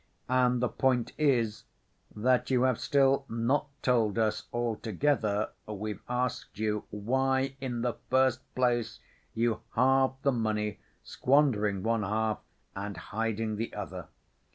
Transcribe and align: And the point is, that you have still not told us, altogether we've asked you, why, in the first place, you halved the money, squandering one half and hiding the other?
And 0.29 0.63
the 0.63 0.67
point 0.67 1.11
is, 1.19 1.65
that 2.15 2.49
you 2.49 2.63
have 2.63 2.79
still 2.79 3.23
not 3.29 3.67
told 3.83 4.17
us, 4.17 4.47
altogether 4.51 5.51
we've 5.67 6.01
asked 6.09 6.57
you, 6.57 6.85
why, 6.89 7.55
in 7.61 7.83
the 7.83 7.93
first 8.09 8.39
place, 8.55 8.99
you 9.35 9.61
halved 9.75 10.23
the 10.23 10.31
money, 10.31 10.79
squandering 11.03 11.83
one 11.83 12.01
half 12.01 12.39
and 12.75 12.97
hiding 12.97 13.57
the 13.57 13.71
other? 13.75 14.07